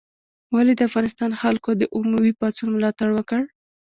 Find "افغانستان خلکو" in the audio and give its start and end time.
0.89-1.69